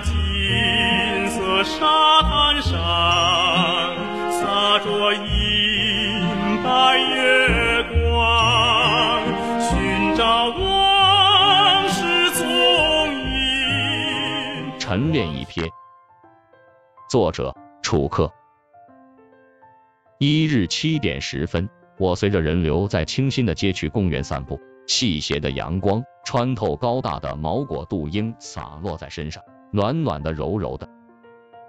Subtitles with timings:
[0.00, 2.72] 金色沙滩上
[4.30, 9.22] 洒着银白月光，
[9.60, 12.44] 寻找往事踪
[13.30, 14.78] 影。
[14.78, 15.68] 晨练一篇，
[17.10, 18.32] 作者楚客。
[20.18, 29.42] 一日七点十分，我随着人流在清新的街区公园散步，细斜的阳光穿透高大的毛果杜英，洒落在身上。
[29.74, 30.86] 暖暖的，柔柔的。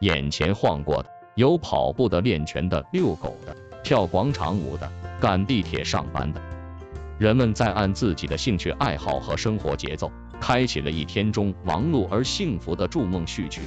[0.00, 6.42] 眼前晃过的有跑步的、练拳的、遛狗的、跳广场舞的、赶地铁上班的，
[7.18, 13.62] 人们在按自己的兴趣爱好和生活节奏，开启了一天中忙碌而幸福的筑梦序曲。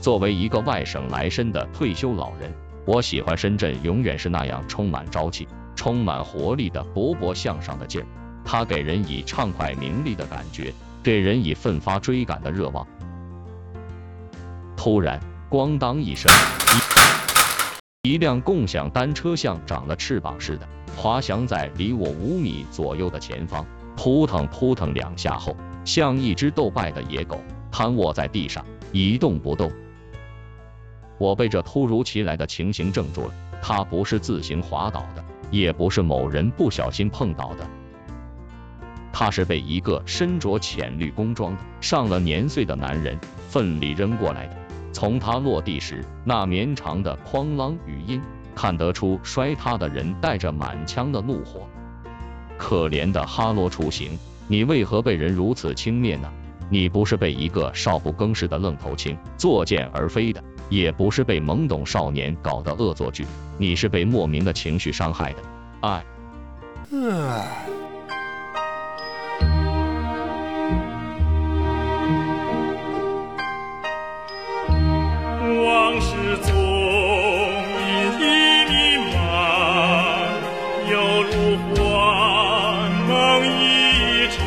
[0.00, 2.52] 作为一个外省来深的退休老人。
[2.84, 5.46] 我喜欢深圳，永远是那样充满朝气、
[5.76, 8.06] 充满活力的勃勃向上的劲儿。
[8.44, 12.86] 它给人以畅快明利的感觉，给人以奋发追赶的热望。
[14.76, 16.30] 突然，咣当一声，
[18.04, 23.64] 一一辆共享单车像长了翅膀似的，滑翔在离我五米左右的前方，
[23.96, 29.70] 扑腾扑腾两下后，像一只斗败的野狗，瘫卧在地上，一动不动。
[31.18, 33.34] 我被这突如其来的情形怔住了。
[33.64, 37.64] 它不是自行滑倒的，也不是某人不小心碰倒的，
[39.12, 43.18] 他是被一个身着浅绿工装的、上了年岁的男人
[43.48, 44.56] 奋力扔过来的。
[44.92, 48.20] 从他落地时那绵长的哐啷语音，
[48.54, 51.68] 看得出摔他的人带着满腔的怒火。
[52.56, 54.18] 可怜的哈罗出行，
[54.48, 56.30] 你为何被人如此轻蔑呢？
[56.70, 60.42] 你不是被一个少不更事的愣头青作践而飞的。
[60.68, 63.26] 也不是被懵懂少年搞的恶作剧，
[63.58, 65.38] 你是被莫名的情绪伤害的，
[65.80, 66.02] 爱。
[66.92, 67.81] 往
[76.32, 78.24] 事总隐隐
[78.70, 78.74] 弥
[79.12, 79.14] 漫，
[80.90, 80.94] 犹
[81.24, 81.30] 如
[81.74, 83.12] 幻梦
[83.46, 84.40] 一场，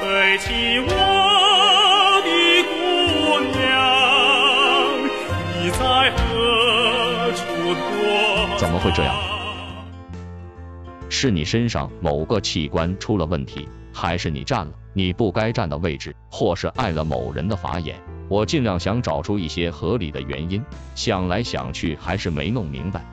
[0.00, 0.90] 背起我
[2.24, 2.28] 的
[2.66, 2.74] 姑
[3.56, 3.56] 娘
[5.54, 5.78] 你在
[6.10, 7.40] 何处。
[8.58, 9.14] 怎么会这样？
[11.08, 13.68] 是你身上某个器官出了问题，
[14.00, 17.96] 还是你占了你不该占的位置，或是碍了某人的法眼？
[18.28, 20.62] 我尽量想找出一些合理的原因，
[20.94, 23.04] 想来想去还是没弄明白。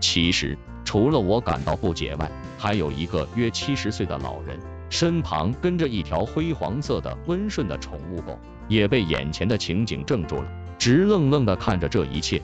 [0.00, 4.58] 其实除了我感到不解外，还有一个约七十岁的老人，
[4.88, 8.38] 身旁跟着一条灰黄色的温顺的宠物狗，
[8.68, 10.46] 也被眼前的情景怔住了，
[10.78, 12.40] 直愣愣的看着这一切。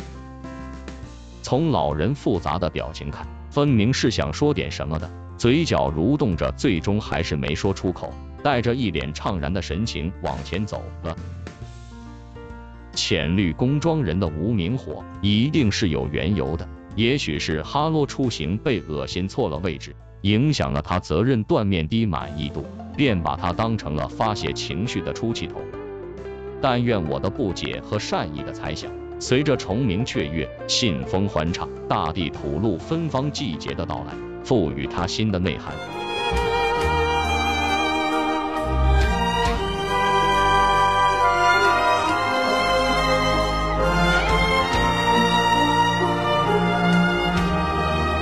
[1.43, 8.13] 从老人复杂的表情看，分明是想说点什么的，嘴角蠕动着，最终还是没说出口，
[8.43, 11.17] 带着一脸怅然的神情往前走了。
[12.93, 22.67] 浅绿工装人的无名火一定是有缘由的，也许是哈罗出行被恶心错了位置，影响了他责任断面低满意度，
[22.97, 25.63] 便把他当成了发泄情绪的出气筒。
[26.61, 28.91] 但愿我的不解和善意的猜想。
[29.21, 34.13] 随着虫鸣雀跃、信风欢唱，大地吐露芬芳季节的到来，
[34.45, 35.75] 赋予它新的内涵。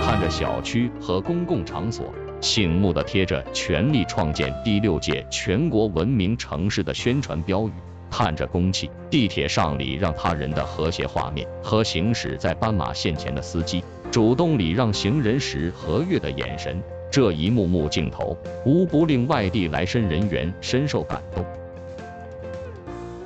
[0.03, 7.72] 看着小区和公共场所醒目的贴着“全力创建第六届全国文明城市”的宣传标语。
[8.09, 13.83] 看着公汽、地铁上礼让他人的和谐画面，和行驶在斑马线前的司机
[14.16, 16.82] 主动礼让行人时和悦的眼神，
[17.12, 18.34] 这一幕幕镜头，
[18.65, 21.44] 无不令外地来深人员深受感动。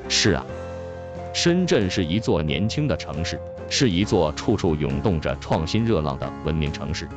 [0.09, 0.45] 是啊，
[1.33, 7.09] 深圳是一座年轻的城市，是一座处处涌动着创新热浪的文明城市。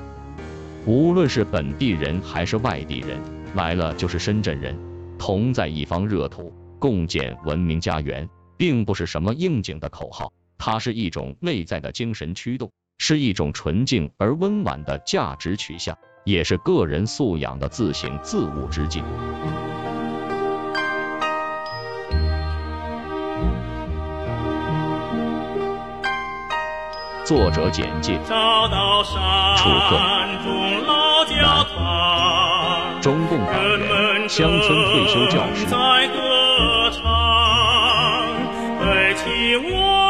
[0.85, 3.17] 无论是本地人还是外地人，
[3.55, 4.77] 来了就是深圳人，
[5.17, 6.53] 同在一方热土。
[6.77, 19.03] 共建文明家园，并不是什么应景的口号，它是一种内在的精神驱动，是一种纯净而温婉的价值取向，也是个人素养的自省自悟之境。
[27.25, 28.35] 作者简介：楚客，
[29.97, 30.27] 男，
[33.01, 35.65] 中共党员，乡村退休教师。
[39.15, 40.02] 起舞。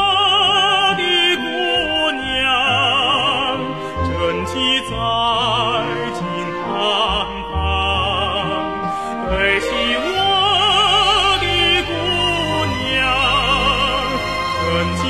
[5.14, 5.16] 爱
[6.16, 6.20] 情
[6.66, 6.74] 坦
[7.52, 7.54] 荡
[9.30, 9.68] 背起
[10.00, 10.08] 我
[11.40, 11.46] 的
[11.88, 11.92] 姑
[12.74, 12.92] 娘
[14.58, 14.62] 春
[14.98, 15.02] 季